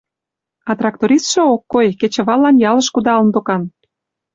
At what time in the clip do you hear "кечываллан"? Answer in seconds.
1.99-2.55